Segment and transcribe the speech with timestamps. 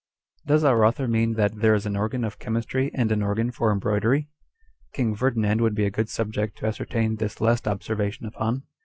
[0.47, 3.51] 3 Does our author mean that there is an organ of chemistry, and an organ
[3.51, 4.29] for embroidery?
[4.93, 8.63] King Ferdinand would be a good subject to ascertain this last observation upon.